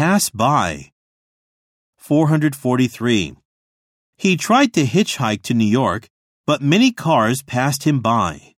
[0.00, 0.92] Pass by.
[1.98, 3.36] 443.
[4.16, 6.08] He tried to hitchhike to New York,
[6.46, 8.54] but many cars passed him by.